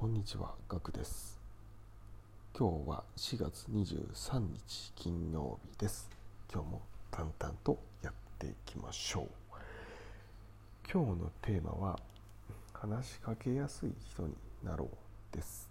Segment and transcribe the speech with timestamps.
[0.00, 1.40] こんにちは、ガクです。
[2.56, 6.08] 今日は4月23日金曜日です。
[6.54, 9.28] 今日も淡々とやっていきましょう。
[10.88, 11.98] 今日のテーマは
[12.72, 14.84] 話しかけやすい人になろ
[15.32, 15.68] うです。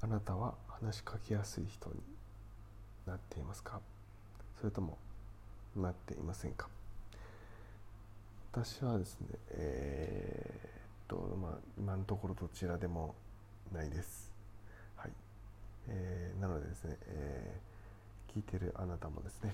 [0.00, 2.00] あなたは話しかけやすい人に
[3.06, 3.78] なっていますか？
[4.58, 4.98] それとも
[5.76, 6.66] なっていませんか？
[8.52, 10.59] 私はですね、えー
[11.10, 13.16] と、まあ、今のところどちらでも
[13.72, 14.30] ないです。
[14.94, 15.10] はい。
[15.88, 17.70] えーなのでですね、えー
[18.32, 19.52] 聞いてるあなたもですね、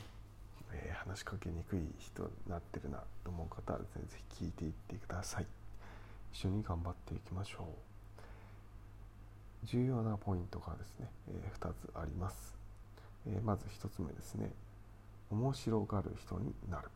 [0.70, 5.46] えー話しかけにくい人になってるなと思う方はですね、ぜひ聞いていってください。
[6.34, 7.66] 一緒に頑張っていきましょう。
[9.64, 12.54] 重要なポイントがですね、え2つあります。
[13.26, 14.52] えまず1つ目ですね、
[15.30, 16.90] 面白がる人になる。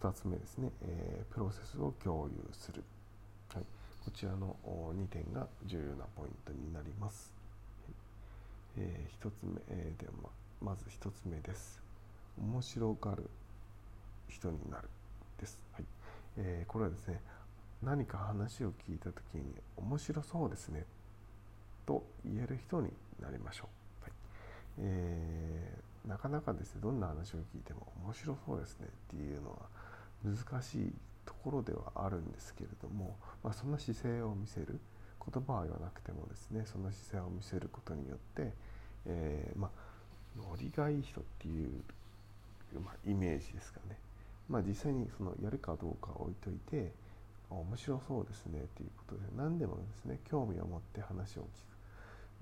[0.00, 2.84] 2つ目ですね、えプロセスを共有する。
[4.16, 7.34] こちらの2点が重要なポイントになります。
[7.84, 7.94] はい
[8.78, 10.12] え1つ目、えーでは
[10.62, 11.82] ままず1つ目です。
[12.40, 13.28] 面白がる
[14.30, 14.88] 人になる
[15.38, 15.60] です。
[15.74, 15.84] はい
[16.38, 17.20] えーこれはですね、
[17.82, 20.86] 何か話を聞いたときに面白そうですね
[21.84, 22.88] と言える人に
[23.20, 23.68] なりましょ
[24.00, 24.04] う。
[24.04, 24.12] はい
[24.78, 29.56] えーなかなかですね、どんな話を聞いても面白そうですねっていうのは
[30.24, 30.92] 難しい
[31.26, 34.80] ところではあるんですけれども、まあ、その姿勢を見せる
[35.32, 38.52] 言葉は言わなくてもですねその姿勢を見せることによって、
[39.06, 39.70] えーまあ、
[40.38, 43.98] ノリがいい人っていう、まあ、イメージですかね、
[44.48, 46.92] まあ、実際にそのやるかどうかは置いといて
[47.50, 51.48] 面白そうですねということで何でもですね興味を持って話を聞く、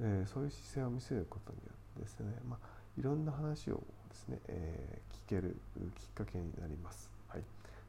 [0.01, 2.67] えーそういう姿勢を見せることによってですね、まあ、
[2.99, 5.57] いろんな話をですね、えー聞ける
[5.97, 7.14] きっかけになります。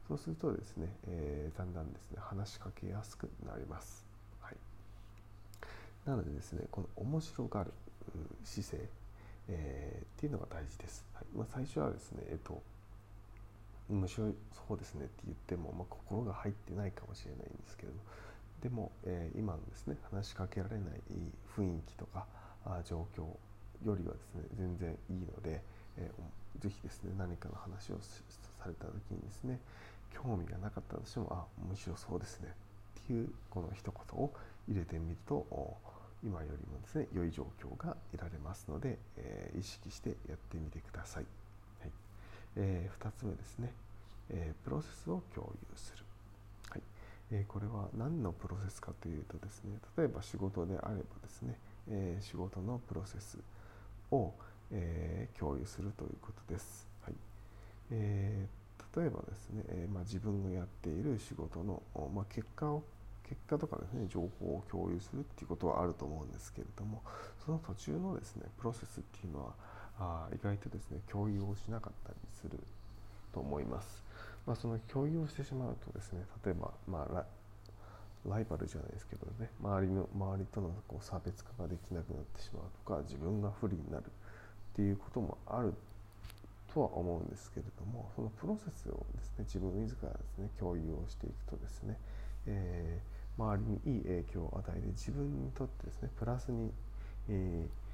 [0.08, 4.04] そうするとですね、えーだんだんですね話しかけやすくなります。
[4.40, 4.56] はい、
[6.04, 7.72] なのでですねこの面白がる
[8.44, 8.88] 姿勢、
[9.48, 11.04] えーっていうのが大事です。
[11.14, 12.62] はいまあ、最初はですねえっ、と
[13.90, 14.32] 面白
[14.68, 17.98] そうですねって言っても、まあ、心が入ってないかもしれないんですけれど
[18.62, 21.00] でも、えー今のですね話しかけられない
[21.56, 22.26] 雰囲気とか
[22.64, 23.22] あ状況
[23.84, 25.60] よりはですね全然いいので、
[25.98, 26.22] えー
[26.60, 29.60] ぜひですね何かの話をされた時にですね
[30.10, 32.48] 興味がなかったとしてもあ面白そうですね
[33.04, 34.30] っていうこの一言を
[34.68, 35.46] 入れてみると
[36.24, 41.24] 今よりもですね良い状況が得られますので、えー意識してやってみてください。
[41.80, 41.90] はい
[42.56, 43.72] えー2つ目ですね、
[44.30, 46.04] えープロセスを共有する。
[46.70, 46.82] はい
[47.30, 51.58] えこれは何のプロセスかというとですね例えば仕事であればですね、
[51.90, 53.38] え仕事のプロセス
[54.10, 54.32] を、
[54.72, 56.88] え共有するということです。
[57.04, 57.14] はい
[57.92, 58.65] えー
[58.96, 61.82] 例えばですね、えまあ、自分がやっている仕事の、
[62.14, 62.82] まあ、結果を
[63.28, 67.02] 結果とかですね情報を共有するっていうことはあると思うんですけれども
[67.44, 69.52] その途中のですねプロセスっていうのは
[69.98, 72.58] あ意外とですね共有をしなかったりする
[73.32, 74.04] と思います。
[74.46, 77.26] まあ、その共有をしてしまうとですね例えば、まあ、ラ
[78.28, 84.08] ライバルじゃないですけどね周りの周りとのこう差別化ができなくなってしまうとか自分が不利になるっ
[84.76, 85.74] ていうこともある
[86.76, 91.98] とは思うんですけれどもそのプロセスをですね自分自らですね共有をしていくとですね、
[92.46, 93.54] えー周
[93.84, 96.72] りにいい影響を与えて自分にとってですねプラスに、
[97.28, 97.86] えー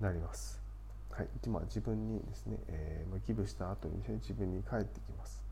[0.00, 0.62] なります。
[1.10, 5.42] はい、でまあ自分にですね、えーまあ、ギブした後にですね自分に返ってきます。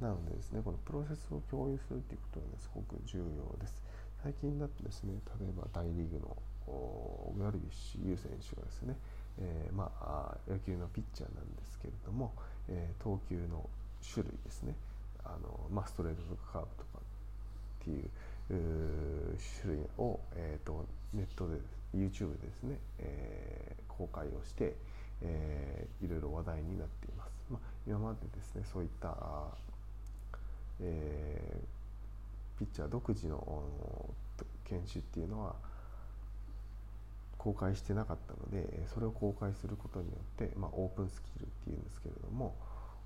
[0.00, 3.82] なのでですね、このプロセスを共有するということが、ね、すごく重要です。
[4.22, 6.36] 最近だとですね、例えば大リーグの
[6.66, 8.96] おダルビッシュ有選手がですね、
[9.38, 12.32] えーまあ、野球のピッチャーなんですけれども、
[12.68, 13.68] えー投球の
[14.02, 14.74] 種類ですね、
[15.24, 18.04] あのまあ、ストレートとかカーブとかっていう
[18.50, 21.56] う種類を、えー、とネットで
[21.94, 24.74] YouTube でですね、えー公開をして、
[25.22, 27.30] えーいろいろ話題になっています。
[27.50, 29.48] まあ、今までですねそういった、あ
[30.80, 34.08] えーピッチャー独自のお
[34.64, 35.54] 研修っていうのは
[37.44, 42.54] 公開してなかったのでそれを公開することによって、まあ、オープンスキルっていうんですけれども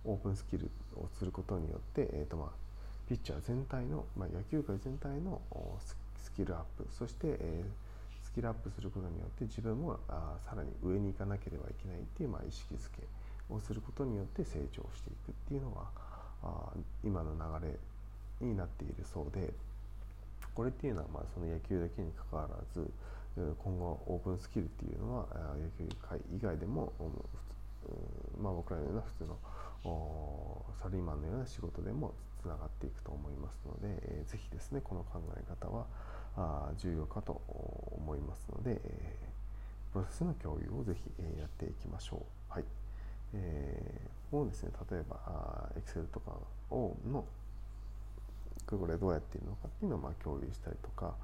[0.05, 2.49] オープンスキルをすることによって、えーとまあ、
[3.09, 5.41] ピッチャー全体の、まあ、野球界全体の
[6.23, 7.89] スキルアップそして、えー
[8.29, 13.03] スキルアップすることによって自分もあさらに上に行かなければいけないっていう、まあ、意識づけ
[13.49, 15.89] をすることによって成長していくっていうのが
[16.45, 16.71] あ
[17.03, 19.53] 今の流れになっているそうで
[20.55, 22.87] これっていうのはまあその野球だけにかかわらず
[23.59, 25.27] 今後オープンスキルっていうのは
[25.57, 26.93] 野球界以外でも
[28.41, 29.39] まあ、僕らのような普通の
[30.79, 32.13] サラリーマンのような仕事でも
[32.43, 35.87] つながっていくと思いますので、えーぜひですねこの考え方は
[36.37, 37.41] あ重要かと
[37.97, 42.53] 思いますので、えー、プロセスの共有をぜひ、えー、やっていきましょう。
[42.53, 42.65] はい
[43.35, 46.33] えー、もうですね例えば Excel とか
[46.71, 47.25] をの
[48.67, 51.15] これどうやっているのかっていうのをまあ共有したりとか、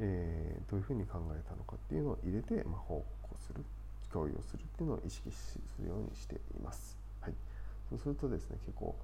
[0.00, 3.62] えー、どういうふうに考えたのかっていうのを入れて、まあ、報告する
[4.12, 6.96] 共有をするっていうのを意識するようにしています。
[7.20, 7.34] はい、
[7.88, 8.96] そうするとですね結構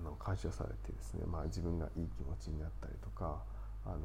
[0.00, 3.42] の感謝されてですね、まあ、自分がいい気持ちになったりとか、
[3.84, 3.98] あの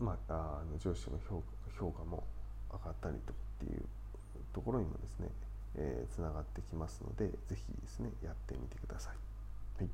[0.00, 1.18] まあ、あの上司の
[1.78, 2.24] 評価も
[2.72, 3.82] 上がったりとかっていう
[4.52, 5.28] ところにもですね、
[5.76, 9.82] えー、つながってきますのでぜひですねやってみてください。
[9.82, 9.90] はい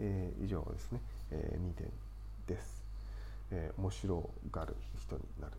[0.00, 1.00] えー、以上ですね、
[1.30, 1.90] えー、2点
[2.48, 2.82] です、
[3.52, 3.80] えー。
[3.80, 5.56] 面白がる人になるっ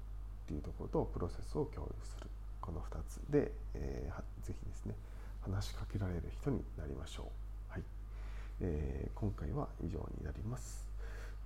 [0.48, 2.28] ていうところとプロセスを共有する
[2.60, 4.96] この2つで、えー、ぜひですね
[5.42, 7.72] 話しかけられる人になりましょう。
[7.72, 7.84] はい
[8.62, 10.90] えー、今回は以上になります。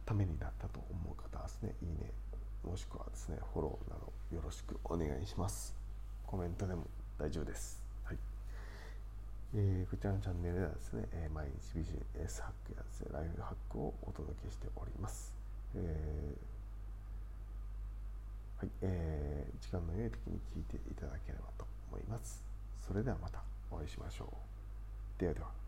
[0.05, 2.11] ためになったと思う方はですね、いいね、
[2.63, 5.75] もしくはですね、フォローなどよろしくお願いします。
[6.25, 6.85] コメントでも
[7.17, 7.81] 大丈夫です。
[8.03, 8.17] はい
[9.55, 15.31] えー、こちらのチャンネルではですね、え毎日ビジネスハックやですね、ライフハックをお届けしております。
[15.75, 22.43] えー、はいえー、時間の良い時に聞いていただければと思います。
[22.85, 23.41] それではまた。
[23.71, 25.19] お会いしましょう。
[25.19, 25.62] ではでは。